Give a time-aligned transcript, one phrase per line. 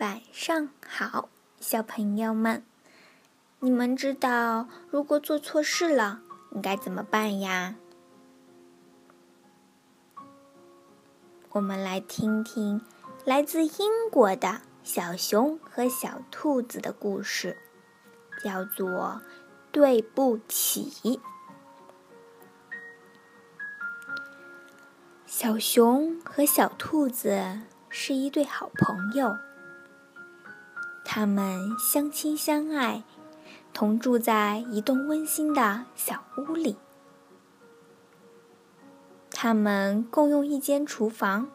[0.00, 1.28] 晚上好，
[1.60, 2.64] 小朋友们，
[3.58, 7.74] 你们知道如果做错事了应该怎么办呀？
[11.50, 12.80] 我们来听听
[13.26, 17.58] 来自英国的小熊和小兔子的故事，
[18.42, 18.88] 叫做
[19.70, 20.90] 《对不起》。
[25.26, 27.60] 小熊和小兔子
[27.90, 29.36] 是一对好朋友。
[31.12, 33.02] 他们相亲相爱，
[33.72, 36.76] 同住在一栋温馨的小屋里。
[39.32, 41.48] 他们共用一间厨房。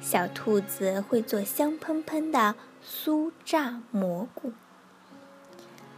[0.00, 2.54] 小兔子会做香喷喷的
[2.86, 4.52] 酥炸蘑菇，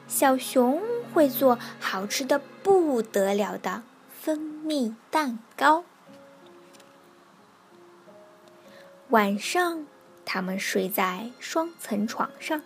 [0.08, 0.80] 小熊
[1.12, 5.84] 会做好吃的不得了的蜂蜜蛋糕。
[9.10, 9.86] 晚上。
[10.26, 12.60] 他们睡在双层床上，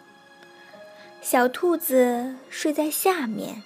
[1.23, 3.63] 小兔子睡在下面，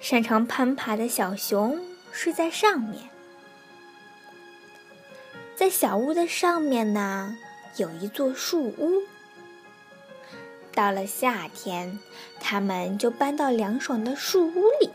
[0.00, 1.78] 擅长攀爬的小熊
[2.10, 3.10] 睡在上面。
[5.54, 7.36] 在小屋的上面呢，
[7.76, 9.02] 有一座树屋。
[10.74, 11.98] 到了夏天，
[12.40, 14.90] 他们就搬到凉爽的树屋里。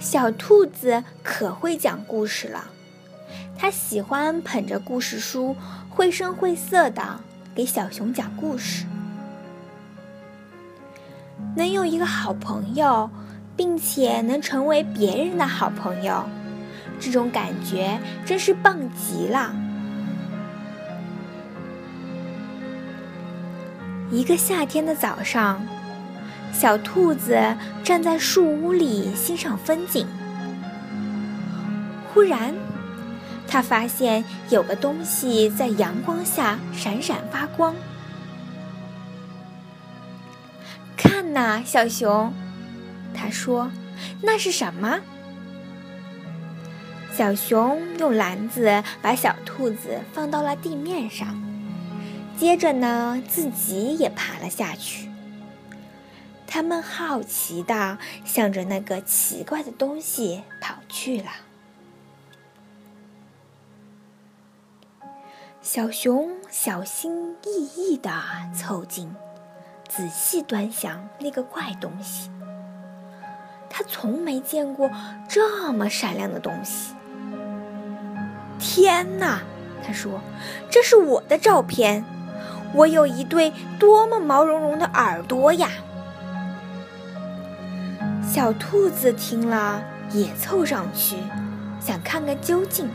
[0.00, 2.70] 小兔子可会讲故事了。
[3.62, 5.54] 他喜欢捧着故事书，
[5.88, 7.20] 绘声绘色的
[7.54, 8.84] 给小熊讲故事。
[11.54, 13.08] 能有一个好朋友，
[13.56, 16.24] 并且能成为别人的好朋友，
[16.98, 19.54] 这种感觉真是棒极了。
[24.10, 25.64] 一个夏天的早上，
[26.52, 27.40] 小兔子
[27.84, 30.04] 站在树屋里欣赏风景，
[32.12, 32.52] 忽然。
[33.52, 37.76] 他发现有个东西在阳光下闪闪发光。
[40.96, 42.32] 看呐，小熊，
[43.12, 43.70] 他说
[44.24, 45.00] ：“那是什么？”
[47.12, 51.38] 小熊用篮子把小兔子放到了地面上，
[52.38, 55.10] 接着呢，自己也爬了下去。
[56.46, 61.30] 他们好奇的向着那个奇怪的东西跑去了。
[65.62, 68.10] 小熊小心翼翼地
[68.52, 69.14] 凑近，
[69.88, 72.32] 仔细端详那个怪东西。
[73.70, 74.90] 他从没见过
[75.28, 76.96] 这么闪亮的东西。
[78.58, 79.38] 天哪！
[79.86, 80.20] 他说
[80.68, 82.04] ：“这是我的照片，
[82.74, 85.68] 我有一对多么毛茸茸的耳朵呀！”
[88.28, 89.80] 小兔子听了
[90.10, 91.18] 也凑上去，
[91.80, 92.90] 想看个究竟。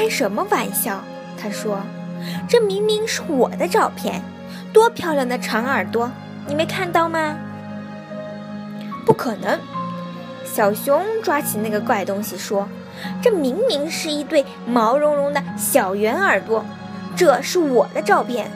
[0.00, 1.04] 开什么玩笑？
[1.36, 1.78] 他说
[2.48, 4.22] ：“这明明是我的照片，
[4.72, 6.10] 多漂亮的长耳朵，
[6.46, 7.36] 你没看到吗？”
[9.04, 9.58] 不可能！
[10.42, 12.66] 小熊抓起那个怪东西说
[13.20, 16.64] ：“这明明是一对毛茸茸的小圆耳朵，
[17.14, 18.50] 这是我的照片。”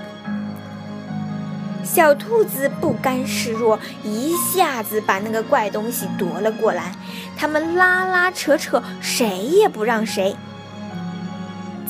[1.84, 6.92] 小兔子不甘示弱，一下子把那个怪东西夺了过来。
[7.36, 10.34] 他们拉拉扯扯，谁也不让谁。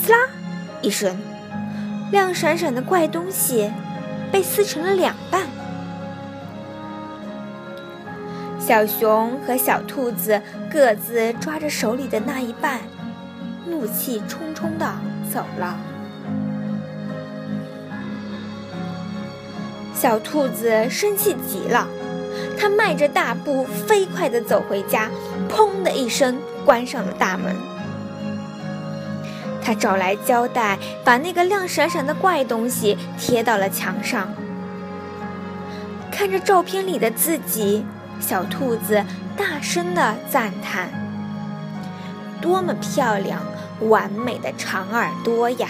[0.04, 0.18] 呲啦
[0.82, 1.16] 一声，
[2.12, 3.72] 亮闪闪的怪东西
[4.30, 5.46] 被撕成了两半。
[8.60, 12.80] 小熊和小兔子各自抓着手里的那一半，
[13.66, 14.86] 怒气冲冲的
[15.32, 15.78] 走了。
[19.94, 21.88] 小兔子生气极了，
[22.58, 25.10] 它迈着大步飞快的走回家，
[25.48, 26.36] 砰的一声
[26.66, 27.73] 关上了大门。
[29.64, 34.28] 他找来胶带，把那个亮闪闪的怪东西贴到了墙上。
[36.12, 37.84] 看着照片里的自己，
[38.20, 39.02] 小兔子
[39.36, 40.90] 大声的赞叹
[42.40, 43.40] ：“多么漂亮、
[43.80, 45.68] 完美的长耳朵呀！”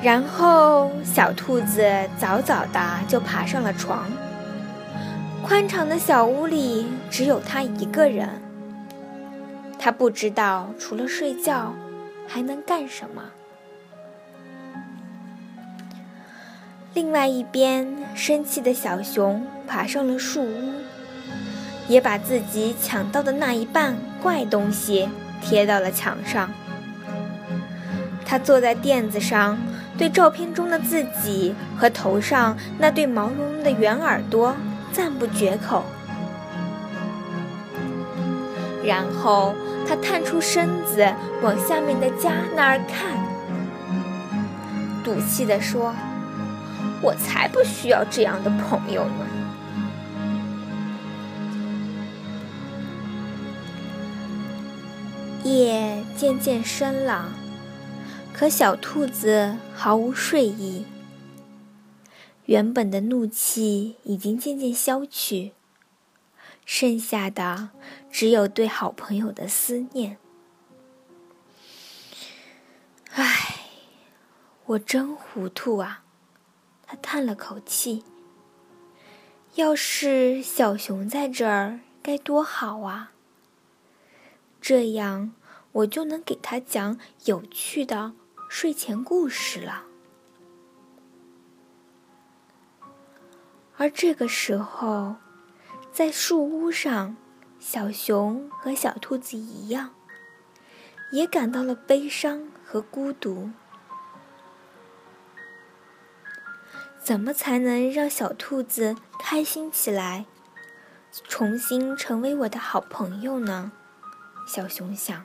[0.00, 1.84] 然后，小兔子
[2.16, 4.06] 早早的就爬上了床。
[5.42, 8.45] 宽敞的小屋里只有他一个人。
[9.78, 11.74] 他不知道除了睡觉
[12.26, 13.22] 还能干什么。
[16.94, 20.72] 另外一边，生气的小熊爬上了树屋，
[21.88, 25.08] 也把自己抢到的那一半怪东西
[25.42, 26.50] 贴到了墙上。
[28.24, 29.58] 他坐在垫子上，
[29.98, 34.56] 对照片中的自己和头上那对毛茸茸的圆耳朵
[34.90, 35.84] 赞不绝口，
[38.86, 39.54] 然后。
[39.88, 43.16] 他探出身子往下面的家那儿看，
[45.04, 45.94] 赌气地说
[47.00, 49.28] ：“我才不需要这样的朋友呢。”
[55.44, 57.28] 夜渐渐深了，
[58.32, 60.84] 可小兔子毫无睡意。
[62.46, 65.52] 原本的怒气已经渐渐消去，
[66.66, 67.70] 剩下的
[68.10, 70.18] 只有对好朋友的思念。
[73.12, 73.70] 唉，
[74.66, 76.02] 我真糊涂啊！
[76.82, 78.04] 他叹了口气。
[79.54, 83.12] 要是小熊在这儿，该多好啊！
[84.60, 85.32] 这样
[85.72, 88.12] 我就能给他讲有趣的
[88.50, 89.84] 睡前故事了。
[93.78, 95.16] 而这个时候，
[95.96, 97.16] 在树屋上，
[97.58, 99.94] 小熊和小兔子一样，
[101.10, 103.48] 也感到了悲伤和孤独。
[107.02, 110.26] 怎么才能让小兔子开心起来，
[111.26, 113.72] 重新成为我的好朋友呢？
[114.46, 115.24] 小熊想。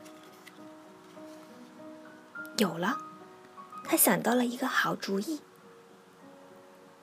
[2.60, 2.98] 有了，
[3.84, 5.42] 他想到了一个好主意。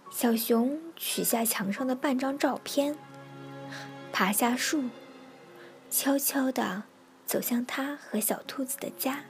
[0.08, 2.96] 小熊取下墙上的半张照片，
[4.20, 4.82] 爬下树，
[5.92, 6.82] 悄悄地
[7.24, 9.20] 走向他和小兔子的家。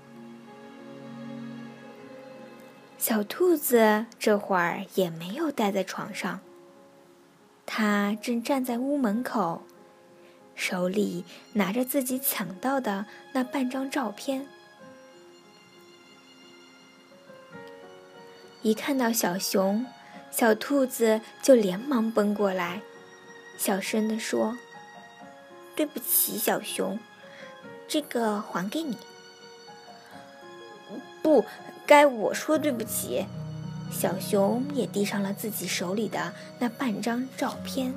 [2.96, 6.40] 小兔子这会儿也没有待在床上，
[7.66, 9.62] 它正站在屋门口，
[10.54, 13.04] 手里拿着自己抢到的
[13.34, 14.46] 那半张照片。
[18.62, 19.84] 一看到小熊。
[20.30, 22.80] 小兔子就连忙奔过来，
[23.58, 24.56] 小声地说
[25.78, 26.98] ：“对不起，小熊，
[27.86, 28.96] 这个还给你。”
[31.22, 31.44] 不
[31.86, 33.26] 该我说对不起。
[33.92, 37.94] 小熊也递上了自己手里的那半张照片。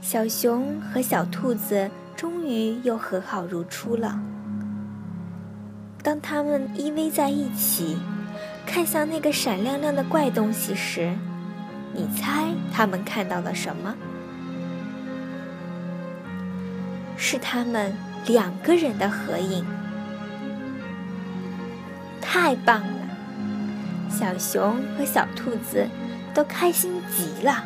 [0.00, 4.16] 小熊和小兔子终于又和好如初了。
[6.04, 7.98] 当他们依偎在一起。
[8.64, 11.16] 看向那个闪亮亮的怪东西时，
[11.98, 13.92] 你猜他们看到了什么？
[17.16, 17.92] 是他们
[18.28, 19.66] 两个人的合影。
[22.20, 23.08] 太棒了！
[24.08, 25.88] 小熊和小兔子
[26.32, 27.64] 都开心极了。